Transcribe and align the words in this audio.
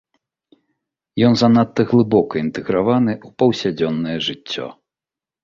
Ён 1.27 1.33
занадта 1.41 1.81
глыбока 1.91 2.33
інтэграваны 2.45 3.13
ў 3.17 3.37
паўсядзённае 3.43 4.17
жыццё. 4.31 4.67